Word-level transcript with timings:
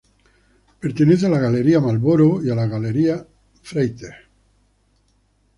Pertenece 0.79 1.27
a 1.27 1.29
la 1.29 1.37
Galería 1.37 1.79
Marlborough 1.79 2.43
y 2.43 2.49
a 2.49 2.55
la 2.55 2.65
Galería 2.65 3.23
Freites. 3.61 4.15